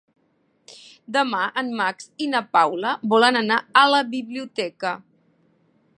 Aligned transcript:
Demà 1.17 1.41
en 1.63 1.69
Max 1.81 2.09
i 2.27 2.31
na 2.33 2.41
Paula 2.57 2.95
volen 3.15 3.39
anar 3.45 3.61
a 3.83 3.87
la 3.97 4.03
biblioteca. 4.17 4.99